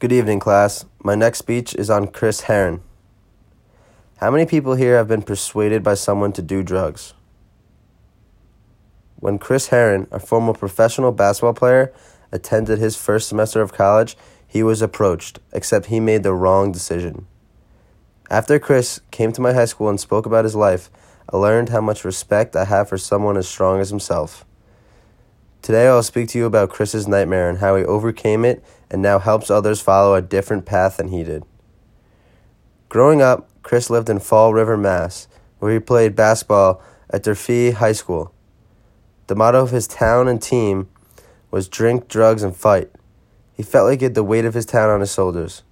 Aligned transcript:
Good 0.00 0.10
evening, 0.10 0.40
class. 0.40 0.84
My 1.04 1.14
next 1.14 1.38
speech 1.38 1.72
is 1.72 1.88
on 1.88 2.08
Chris 2.08 2.42
Herren. 2.42 2.82
How 4.16 4.28
many 4.28 4.44
people 4.44 4.74
here 4.74 4.96
have 4.96 5.06
been 5.06 5.22
persuaded 5.22 5.84
by 5.84 5.94
someone 5.94 6.32
to 6.32 6.42
do 6.42 6.64
drugs? 6.64 7.14
When 9.20 9.38
Chris 9.38 9.68
Herren, 9.68 10.08
a 10.10 10.18
former 10.18 10.52
professional 10.52 11.12
basketball 11.12 11.54
player, 11.54 11.92
attended 12.32 12.80
his 12.80 12.96
first 12.96 13.28
semester 13.28 13.62
of 13.62 13.72
college, 13.72 14.16
he 14.48 14.64
was 14.64 14.82
approached, 14.82 15.38
except 15.52 15.86
he 15.86 16.00
made 16.00 16.24
the 16.24 16.34
wrong 16.34 16.72
decision. 16.72 17.28
After 18.28 18.58
Chris 18.58 19.00
came 19.12 19.30
to 19.30 19.40
my 19.40 19.52
high 19.52 19.64
school 19.64 19.88
and 19.88 20.00
spoke 20.00 20.26
about 20.26 20.44
his 20.44 20.56
life, 20.56 20.90
I 21.32 21.36
learned 21.36 21.68
how 21.68 21.80
much 21.80 22.04
respect 22.04 22.56
I 22.56 22.64
have 22.64 22.88
for 22.88 22.98
someone 22.98 23.36
as 23.36 23.48
strong 23.48 23.80
as 23.80 23.90
himself. 23.90 24.44
Today 25.64 25.86
I'll 25.86 26.02
speak 26.02 26.28
to 26.28 26.38
you 26.38 26.44
about 26.44 26.68
Chris's 26.68 27.08
nightmare 27.08 27.48
and 27.48 27.56
how 27.56 27.74
he 27.74 27.84
overcame 27.86 28.44
it 28.44 28.62
and 28.90 29.00
now 29.00 29.18
helps 29.18 29.50
others 29.50 29.80
follow 29.80 30.14
a 30.14 30.20
different 30.20 30.66
path 30.66 30.98
than 30.98 31.08
he 31.08 31.24
did. 31.24 31.42
Growing 32.90 33.22
up, 33.22 33.48
Chris 33.62 33.88
lived 33.88 34.10
in 34.10 34.18
Fall 34.18 34.52
River, 34.52 34.76
Mass., 34.76 35.26
where 35.60 35.72
he 35.72 35.78
played 35.80 36.14
basketball 36.14 36.82
at 37.08 37.22
Durfee 37.22 37.70
High 37.70 37.92
School. 37.92 38.30
The 39.26 39.34
motto 39.34 39.62
of 39.62 39.70
his 39.70 39.86
town 39.86 40.28
and 40.28 40.42
team 40.42 40.86
was 41.50 41.66
drink, 41.66 42.08
drugs, 42.08 42.42
and 42.42 42.54
fight. 42.54 42.90
He 43.54 43.62
felt 43.62 43.88
like 43.88 44.00
he 44.00 44.04
had 44.04 44.14
the 44.14 44.22
weight 44.22 44.44
of 44.44 44.52
his 44.52 44.66
town 44.66 44.90
on 44.90 45.00
his 45.00 45.14
shoulders. 45.14 45.62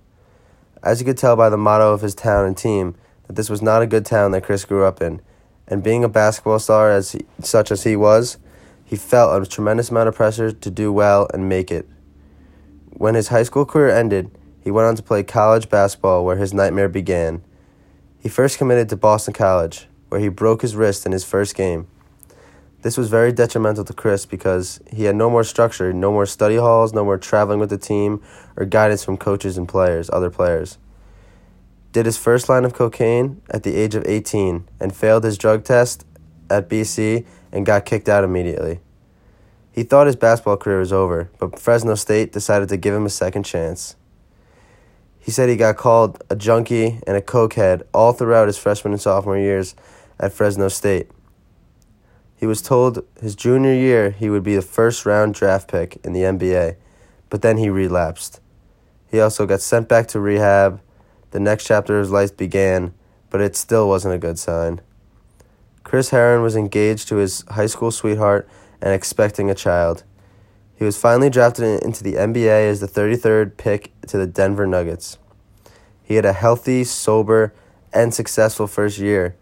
As 0.83 1.00
you 1.00 1.05
could 1.05 1.19
tell 1.19 1.36
by 1.36 1.50
the 1.50 1.59
motto 1.59 1.92
of 1.92 2.00
his 2.00 2.14
town 2.14 2.47
and 2.47 2.56
team, 2.56 2.95
that 3.27 3.36
this 3.36 3.50
was 3.50 3.61
not 3.61 3.83
a 3.83 3.86
good 3.86 4.06
town 4.06 4.30
that 4.30 4.45
Chris 4.45 4.64
grew 4.64 4.86
up 4.86 5.02
in, 5.02 5.20
and 5.69 5.83
being 5.83 6.02
a 6.02 6.09
basketball 6.09 6.61
star 6.61 6.91
as 6.91 7.12
he, 7.12 7.27
such 7.42 7.70
as 7.70 7.84
he 7.84 7.95
was, 7.95 8.38
he 8.92 8.98
felt 8.98 9.42
a 9.42 9.46
tremendous 9.46 9.91
amount 9.91 10.06
of 10.06 10.14
pressure 10.14 10.52
to 10.52 10.70
do 10.70 10.92
well 10.92 11.27
and 11.33 11.48
make 11.48 11.70
it. 11.70 11.88
When 12.91 13.14
his 13.14 13.28
high 13.28 13.45
school 13.45 13.64
career 13.64 13.88
ended, 13.88 14.30
he 14.60 14.70
went 14.70 14.87
on 14.87 14.96
to 14.96 15.02
play 15.02 15.23
college 15.23 15.70
basketball 15.70 16.27
where 16.27 16.37
his 16.37 16.52
nightmare 16.52 16.91
began. 16.91 17.42
He 18.19 18.28
first 18.28 18.58
committed 18.58 18.91
to 18.91 18.98
Boston 18.98 19.33
College, 19.33 19.89
where 20.11 20.20
he 20.20 20.28
broke 20.28 20.61
his 20.61 20.77
wrist 20.77 21.06
in 21.06 21.12
his 21.12 21.25
first 21.25 21.55
game. 21.55 21.86
This 22.83 22.98
was 22.98 23.08
very 23.08 23.33
detrimental 23.33 23.83
to 23.86 23.94
Chris 23.94 24.27
because 24.27 24.78
he 24.92 25.05
had 25.05 25.17
no 25.17 25.30
more 25.30 25.42
structure, 25.42 25.91
no 25.95 26.12
more 26.12 26.27
study 26.27 26.56
halls, 26.56 26.92
no 26.92 27.02
more 27.02 27.17
traveling 27.17 27.61
with 27.61 27.70
the 27.70 27.78
team, 27.78 28.20
or 28.58 28.67
guidance 28.67 29.02
from 29.02 29.17
coaches 29.17 29.56
and 29.56 29.67
players, 29.67 30.11
other 30.11 30.28
players. 30.28 30.77
Did 31.92 32.05
his 32.05 32.19
first 32.19 32.50
line 32.50 32.67
of 32.67 32.74
cocaine 32.74 33.41
at 33.48 33.62
the 33.62 33.74
age 33.74 33.95
of 33.95 34.05
18 34.06 34.69
and 34.78 34.95
failed 34.95 35.24
his 35.24 35.39
drug 35.39 35.64
test 35.64 36.05
at 36.53 36.69
BC 36.69 37.25
and 37.50 37.67
got 37.67 37.84
kicked 37.84 38.08
out 38.08 38.25
immediately. 38.25 38.81
He 39.72 39.83
thought 39.84 40.06
his 40.06 40.17
basketball 40.17 40.58
career 40.58 40.78
was 40.78 40.92
over, 40.92 41.31
but 41.39 41.58
Fresno 41.58 41.95
State 41.95 42.33
decided 42.33 42.69
to 42.69 42.77
give 42.77 42.95
him 42.95 43.06
a 43.06 43.11
second 43.11 43.45
chance. 43.45 43.97
He 45.19 45.30
said 45.30 45.48
he 45.48 45.56
got 45.56 45.77
called 45.77 46.23
a 46.28 46.36
junkie 46.36 47.00
and 47.06 47.17
a 47.17 47.23
cokehead 47.23 47.83
all 47.95 48.12
throughout 48.12 48.48
his 48.48 48.58
freshman 48.58 48.92
and 48.92 49.00
sophomore 49.00 49.39
years 49.39 49.75
at 50.19 50.33
Fresno 50.33 50.69
State. 50.69 51.08
He 52.36 52.45
was 52.45 52.61
told 52.61 53.05
his 53.20 53.36
junior 53.36 53.73
year 53.73 54.11
he 54.11 54.28
would 54.28 54.42
be 54.42 54.56
the 54.56 54.62
first 54.62 55.06
round 55.06 55.34
draft 55.34 55.70
pick 55.70 55.98
in 56.05 56.12
the 56.12 56.23
NBA, 56.23 56.77
but 57.30 57.41
then 57.41 57.56
he 57.56 57.70
relapsed. 57.70 58.41
He 59.08 59.20
also 59.20 59.47
got 59.47 59.61
sent 59.61 59.89
back 59.89 60.08
to 60.08 60.20
rehab. 60.20 60.80
The 61.30 61.41
next 61.41 61.67
chapter 61.67 61.97
of 61.97 62.00
his 62.00 62.11
life 62.11 62.36
began, 62.36 62.92
but 63.30 63.41
it 63.41 63.56
still 63.56 63.89
wasn't 63.89 64.14
a 64.14 64.19
good 64.19 64.39
sign. 64.39 64.80
Chris 65.84 66.11
Herren 66.11 66.42
was 66.42 66.56
engaged 66.56 67.08
to 67.08 67.16
his 67.16 67.44
high 67.50 67.66
school 67.66 67.91
sweetheart 67.91 68.48
and 68.80 68.92
expecting 68.92 69.50
a 69.50 69.55
child. 69.55 70.05
He 70.74 70.84
was 70.84 70.97
finally 70.97 71.30
drafted 71.30 71.83
into 71.83 72.02
the 72.02 72.14
NBA 72.14 72.69
as 72.69 72.80
the 72.80 72.89
33rd 72.89 73.56
pick 73.56 73.92
to 74.08 74.19
the 74.19 74.27
Denver 74.27 74.66
Nuggets. 74.66 75.19
He 76.02 76.16
had 76.16 76.24
a 76.24 76.33
healthy, 76.33 76.84
sober, 76.84 77.52
and 77.92 78.12
successful 78.12 78.66
first 78.66 78.98
year 78.98 79.36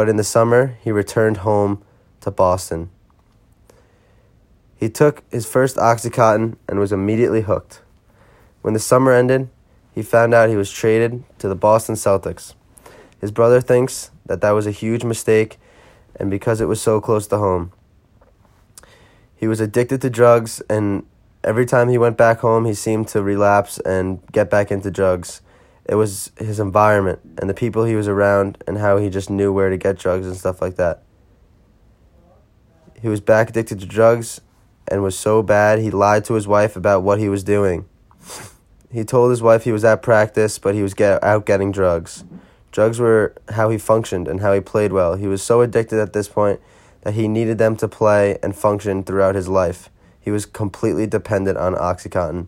but 0.00 0.08
in 0.08 0.16
the 0.16 0.24
summer 0.24 0.78
he 0.82 0.90
returned 0.90 1.38
home 1.38 1.82
to 2.20 2.30
Boston. 2.30 2.88
He 4.74 4.88
took 4.88 5.22
his 5.30 5.44
first 5.44 5.76
Oxycontin 5.76 6.56
and 6.66 6.78
was 6.78 6.90
immediately 6.90 7.42
hooked. 7.42 7.82
When 8.62 8.72
the 8.72 8.80
summer 8.80 9.12
ended, 9.12 9.50
he 9.94 10.02
found 10.02 10.32
out 10.32 10.48
he 10.48 10.56
was 10.56 10.70
traded 10.70 11.22
to 11.38 11.48
the 11.48 11.54
Boston 11.54 11.96
Celtics. 11.96 12.54
His 13.20 13.30
brother 13.30 13.60
thinks 13.60 14.10
that 14.26 14.40
that 14.40 14.52
was 14.52 14.66
a 14.66 14.70
huge 14.70 15.04
mistake 15.04 15.58
and 16.16 16.30
because 16.30 16.60
it 16.60 16.68
was 16.68 16.80
so 16.80 17.00
close 17.00 17.26
to 17.28 17.38
home. 17.38 17.72
He 19.36 19.46
was 19.46 19.60
addicted 19.60 20.00
to 20.02 20.10
drugs 20.10 20.62
and 20.68 21.04
every 21.42 21.66
time 21.66 21.88
he 21.88 21.98
went 21.98 22.16
back 22.16 22.40
home 22.40 22.64
he 22.64 22.74
seemed 22.74 23.08
to 23.08 23.22
relapse 23.22 23.78
and 23.80 24.20
get 24.32 24.50
back 24.50 24.70
into 24.70 24.90
drugs 24.90 25.40
it 25.90 25.96
was 25.96 26.30
his 26.38 26.60
environment 26.60 27.18
and 27.40 27.50
the 27.50 27.54
people 27.54 27.84
he 27.84 27.96
was 27.96 28.06
around 28.06 28.62
and 28.68 28.78
how 28.78 28.96
he 28.98 29.10
just 29.10 29.28
knew 29.28 29.52
where 29.52 29.70
to 29.70 29.76
get 29.76 29.98
drugs 29.98 30.24
and 30.24 30.36
stuff 30.36 30.62
like 30.62 30.76
that. 30.76 31.02
He 33.02 33.08
was 33.08 33.20
back 33.20 33.50
addicted 33.50 33.80
to 33.80 33.86
drugs 33.86 34.40
and 34.86 35.02
was 35.02 35.18
so 35.18 35.42
bad 35.42 35.80
he 35.80 35.90
lied 35.90 36.24
to 36.26 36.34
his 36.34 36.46
wife 36.46 36.76
about 36.76 37.02
what 37.02 37.18
he 37.18 37.28
was 37.28 37.42
doing. 37.42 37.86
He 38.92 39.02
told 39.02 39.30
his 39.30 39.42
wife 39.42 39.64
he 39.64 39.72
was 39.72 39.84
at 39.84 40.00
practice, 40.00 40.60
but 40.60 40.76
he 40.76 40.82
was 40.82 40.94
get, 40.94 41.22
out 41.24 41.44
getting 41.44 41.72
drugs. 41.72 42.24
Drugs 42.72 43.00
were 43.00 43.34
how 43.50 43.70
he 43.70 43.78
functioned 43.78 44.28
and 44.28 44.40
how 44.40 44.52
he 44.52 44.60
played 44.60 44.92
well. 44.92 45.16
He 45.16 45.26
was 45.26 45.42
so 45.42 45.60
addicted 45.60 45.98
at 45.98 46.12
this 46.12 46.28
point 46.28 46.60
that 47.02 47.14
he 47.14 47.26
needed 47.26 47.58
them 47.58 47.76
to 47.76 47.88
play 47.88 48.38
and 48.42 48.54
function 48.54 49.02
throughout 49.02 49.34
his 49.34 49.48
life. 49.48 49.90
He 50.20 50.30
was 50.30 50.46
completely 50.46 51.06
dependent 51.06 51.58
on 51.58 51.74
Oxycontin. 51.74 52.46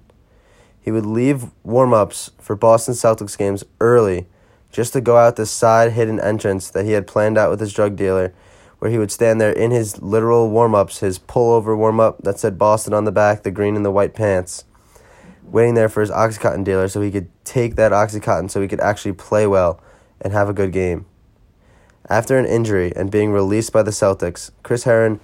He 0.81 0.91
would 0.91 1.07
leave 1.07 1.47
warm 1.63 1.95
ups 1.95 2.31
for 2.39 2.55
Boston 2.55 2.95
Celtics 2.95 3.39
games 3.39 3.65
early 3.81 4.27
just 4.71 4.93
to 4.93 5.01
go 5.01 5.17
out 5.17 5.37
the 5.37 5.47
side 5.47 5.93
hidden 5.93 6.21
entrance 6.21 6.71
that 6.71 6.85
he 6.85 6.93
had 6.93 7.07
planned 7.07 7.39
out 7.39 7.51
with 7.51 7.61
his 7.61 7.73
drug 7.73 7.95
dealer, 7.95 8.33
where 8.79 8.91
he 8.91 8.99
would 8.99 9.13
stand 9.13 9.41
there 9.41 9.53
in 9.53 9.71
his 9.71 10.01
literal 10.03 10.51
warm 10.51 10.75
ups, 10.75 10.99
his 10.99 11.19
pullover 11.19 11.77
warm 11.77 12.01
up 12.01 12.23
that 12.23 12.39
said 12.39 12.59
Boston 12.59 12.95
on 12.95 13.05
the 13.05 13.13
back, 13.13 13.43
the 13.43 13.51
green 13.51 13.77
and 13.77 13.85
the 13.85 13.91
white 13.91 14.15
pants, 14.15 14.65
waiting 15.45 15.75
there 15.75 15.89
for 15.89 16.01
his 16.01 16.11
Oxycontin 16.11 16.65
dealer 16.65 16.89
so 16.89 17.01
he 17.01 17.11
could 17.11 17.29
take 17.45 17.77
that 17.77 17.93
Oxycontin 17.93 18.51
so 18.51 18.61
he 18.61 18.69
could 18.69 18.81
actually 18.81 19.13
play 19.13 19.47
well 19.47 19.81
and 20.23 20.33
have 20.33 20.49
a 20.49 20.55
good 20.55 20.73
game. 20.73 21.05
After 22.09 22.39
an 22.39 22.47
injury 22.47 22.93
and 22.97 23.11
being 23.11 23.33
released 23.33 23.73
by 23.73 23.83
the 23.83 23.91
Celtics, 23.91 24.51
Chris 24.63 24.85
Herren 24.85 25.21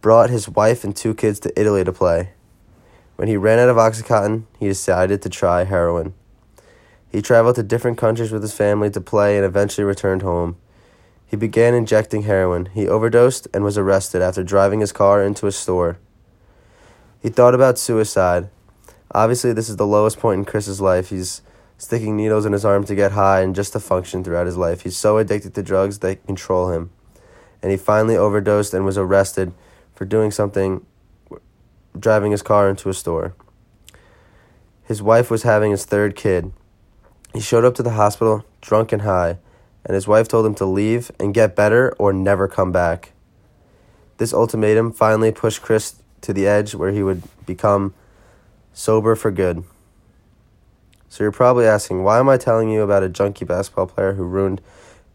brought 0.00 0.30
his 0.30 0.48
wife 0.48 0.84
and 0.84 0.94
two 0.94 1.14
kids 1.14 1.40
to 1.40 1.60
Italy 1.60 1.84
to 1.84 1.92
play. 1.92 2.30
When 3.16 3.28
he 3.28 3.36
ran 3.36 3.58
out 3.58 3.68
of 3.68 3.76
Oxycontin, 3.76 4.44
he 4.58 4.66
decided 4.66 5.22
to 5.22 5.28
try 5.28 5.64
heroin. 5.64 6.14
He 7.10 7.22
traveled 7.22 7.54
to 7.56 7.62
different 7.62 7.96
countries 7.96 8.32
with 8.32 8.42
his 8.42 8.52
family 8.52 8.90
to 8.90 9.00
play 9.00 9.36
and 9.36 9.46
eventually 9.46 9.84
returned 9.84 10.22
home. 10.22 10.56
He 11.26 11.36
began 11.36 11.74
injecting 11.74 12.22
heroin. 12.22 12.66
He 12.66 12.88
overdosed 12.88 13.48
and 13.54 13.64
was 13.64 13.78
arrested 13.78 14.20
after 14.20 14.42
driving 14.42 14.80
his 14.80 14.92
car 14.92 15.22
into 15.22 15.46
a 15.46 15.52
store. 15.52 15.98
He 17.22 17.28
thought 17.28 17.54
about 17.54 17.78
suicide. 17.78 18.50
Obviously, 19.12 19.52
this 19.52 19.68
is 19.68 19.76
the 19.76 19.86
lowest 19.86 20.18
point 20.18 20.40
in 20.40 20.44
Chris's 20.44 20.80
life. 20.80 21.10
He's 21.10 21.40
sticking 21.78 22.16
needles 22.16 22.46
in 22.46 22.52
his 22.52 22.64
arm 22.64 22.84
to 22.84 22.94
get 22.94 23.12
high 23.12 23.40
and 23.40 23.54
just 23.54 23.72
to 23.72 23.80
function 23.80 24.22
throughout 24.22 24.46
his 24.46 24.56
life. 24.56 24.82
He's 24.82 24.96
so 24.96 25.18
addicted 25.18 25.54
to 25.54 25.62
drugs 25.62 25.98
they 25.98 26.16
control 26.16 26.70
him. 26.70 26.90
And 27.62 27.70
he 27.70 27.76
finally 27.76 28.16
overdosed 28.16 28.74
and 28.74 28.84
was 28.84 28.98
arrested 28.98 29.52
for 29.94 30.04
doing 30.04 30.30
something 30.30 30.84
driving 31.98 32.32
his 32.32 32.42
car 32.42 32.68
into 32.68 32.88
a 32.88 32.94
store. 32.94 33.34
His 34.82 35.00
wife 35.00 35.30
was 35.30 35.44
having 35.44 35.70
his 35.70 35.84
third 35.84 36.16
kid. 36.16 36.52
He 37.32 37.40
showed 37.40 37.64
up 37.64 37.74
to 37.76 37.82
the 37.82 37.90
hospital 37.90 38.44
drunk 38.60 38.92
and 38.92 39.02
high, 39.02 39.38
and 39.84 39.94
his 39.94 40.08
wife 40.08 40.28
told 40.28 40.46
him 40.46 40.54
to 40.56 40.66
leave 40.66 41.10
and 41.18 41.34
get 41.34 41.56
better 41.56 41.94
or 41.98 42.12
never 42.12 42.48
come 42.48 42.72
back. 42.72 43.12
This 44.18 44.32
ultimatum 44.32 44.92
finally 44.92 45.32
pushed 45.32 45.62
Chris 45.62 45.96
to 46.20 46.32
the 46.32 46.46
edge 46.46 46.74
where 46.74 46.92
he 46.92 47.02
would 47.02 47.22
become 47.46 47.94
sober 48.72 49.14
for 49.14 49.30
good. 49.30 49.64
So 51.08 51.22
you're 51.22 51.32
probably 51.32 51.66
asking, 51.66 52.02
why 52.02 52.18
am 52.18 52.28
I 52.28 52.36
telling 52.36 52.70
you 52.70 52.82
about 52.82 53.02
a 53.02 53.08
junkie 53.08 53.44
basketball 53.44 53.86
player 53.86 54.14
who 54.14 54.24
ruined 54.24 54.60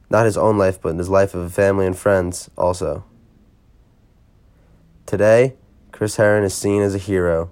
not 0.10 0.26
his 0.26 0.38
own 0.38 0.58
life, 0.58 0.82
but 0.82 0.96
his 0.96 1.10
life 1.10 1.34
of 1.34 1.42
a 1.42 1.50
family 1.50 1.86
and 1.86 1.98
friends 1.98 2.50
also? 2.58 3.04
Today, 5.06 5.56
Chris 5.92 6.16
Herren 6.16 6.44
is 6.44 6.54
seen 6.54 6.82
as 6.82 6.96
a 6.96 7.00
hero. 7.00 7.50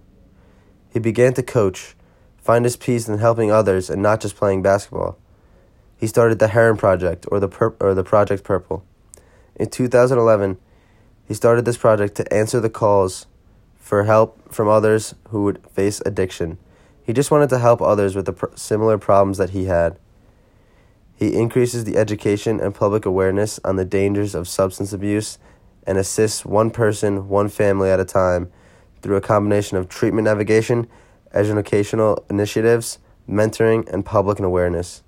He 0.90 1.00
began 1.00 1.34
to 1.34 1.44
coach, 1.44 1.96
find 2.38 2.64
his 2.64 2.78
peace 2.78 3.08
in 3.08 3.18
helping 3.18 3.52
others 3.52 3.90
and 3.90 4.02
not 4.02 4.22
just 4.22 4.36
playing 4.36 4.62
basketball. 4.62 5.18
He 5.98 6.08
started 6.08 6.40
the 6.40 6.50
Herren 6.50 6.78
Project 6.78 7.26
or 7.30 7.40
the 7.40 7.48
Pur- 7.48 7.76
or 7.80 7.94
the 7.94 8.04
Project 8.04 8.44
Purple. 8.44 8.86
In 9.56 9.70
2011, 9.70 10.58
he 11.28 11.34
started 11.34 11.66
this 11.66 11.78
project 11.78 12.16
to 12.16 12.34
answer 12.34 12.60
the 12.60 12.70
calls 12.70 13.26
for 13.76 14.04
help 14.04 14.54
from 14.54 14.68
others 14.68 15.16
who 15.30 15.44
would 15.44 15.66
face 15.68 16.02
addiction. 16.06 16.58
He 17.08 17.14
just 17.14 17.32
wanted 17.32 17.50
to 17.52 17.60
help 17.60 17.82
others 17.82 18.18
with 18.18 18.26
the 18.26 18.34
pr- 18.34 18.48
similar 18.56 18.98
problems 18.98 19.38
that 19.38 19.52
he 19.52 19.64
had. 19.64 19.98
He 21.16 21.34
increases 21.34 21.86
the 21.86 21.96
education 21.96 22.60
and 22.60 22.76
public 22.76 23.06
awareness 23.06 23.62
on 23.64 23.78
the 23.78 23.86
dangers 23.86 24.36
of 24.36 24.46
substance 24.46 24.92
abuse 24.92 25.40
and 25.88 25.98
assists 25.98 26.44
one 26.44 26.70
person, 26.70 27.30
one 27.30 27.48
family 27.48 27.90
at 27.90 28.02
a 28.02 28.06
time 28.06 28.52
through 29.02 29.16
a 29.16 29.22
combination 29.22 29.78
of 29.78 29.88
treatment 29.88 30.26
navigation 30.26 30.86
educational 31.34 32.26
initiatives, 32.30 33.00
mentoring, 33.30 33.88
and 33.94 34.06
public 34.06 34.40
awareness. 34.40 35.02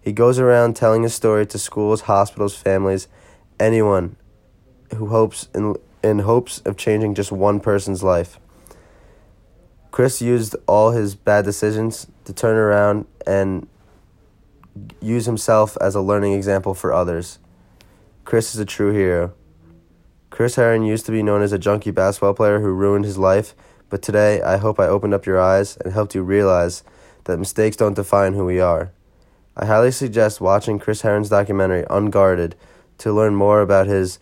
He 0.00 0.12
goes 0.12 0.40
around 0.40 0.74
telling 0.74 1.04
his 1.04 1.14
story 1.14 1.46
to 1.46 1.58
schools, 1.58 2.02
hospitals, 2.02 2.56
families, 2.56 3.06
anyone 3.60 4.16
who 4.96 5.06
hopes 5.06 5.48
in, 5.54 5.76
in 6.02 6.20
hopes 6.20 6.58
of 6.64 6.76
changing 6.76 7.14
just 7.14 7.30
one 7.30 7.60
person's 7.60 8.02
life. 8.02 8.40
Chris 9.92 10.22
used 10.22 10.56
all 10.66 10.92
his 10.92 11.14
bad 11.14 11.44
decisions 11.44 12.06
to 12.24 12.32
turn 12.32 12.56
around 12.56 13.06
and 13.26 13.68
use 15.02 15.26
himself 15.26 15.76
as 15.82 15.94
a 15.94 16.00
learning 16.00 16.32
example 16.32 16.72
for 16.72 16.94
others. 16.94 17.38
Chris 18.24 18.54
is 18.54 18.60
a 18.60 18.64
true 18.64 18.92
hero. 18.92 19.34
Chris 20.30 20.54
Herren 20.54 20.82
used 20.82 21.04
to 21.04 21.12
be 21.12 21.22
known 21.22 21.42
as 21.42 21.52
a 21.52 21.58
junkie 21.58 21.90
basketball 21.90 22.32
player 22.32 22.60
who 22.60 22.72
ruined 22.72 23.04
his 23.04 23.18
life, 23.18 23.54
but 23.90 24.00
today 24.00 24.40
I 24.40 24.56
hope 24.56 24.80
I 24.80 24.86
opened 24.86 25.12
up 25.12 25.26
your 25.26 25.38
eyes 25.38 25.76
and 25.76 25.92
helped 25.92 26.14
you 26.14 26.22
realize 26.22 26.82
that 27.24 27.38
mistakes 27.38 27.76
don't 27.76 27.92
define 27.92 28.32
who 28.32 28.46
we 28.46 28.60
are. 28.60 28.92
I 29.58 29.66
highly 29.66 29.90
suggest 29.90 30.40
watching 30.40 30.78
Chris 30.78 31.02
Herren's 31.02 31.28
documentary, 31.28 31.84
Unguarded, 31.90 32.56
to 32.96 33.12
learn 33.12 33.34
more 33.34 33.60
about 33.60 33.88
his 33.88 34.18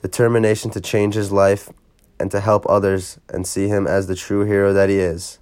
determination 0.00 0.70
to 0.70 0.80
change 0.80 1.14
his 1.14 1.32
life 1.32 1.70
and 2.20 2.30
to 2.30 2.40
help 2.40 2.68
others 2.68 3.18
and 3.28 3.46
see 3.46 3.68
him 3.68 3.86
as 3.86 4.06
the 4.06 4.14
true 4.14 4.44
hero 4.44 4.72
that 4.72 4.88
he 4.88 4.96
is. 4.96 5.38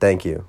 Thank 0.00 0.24
you. 0.24 0.46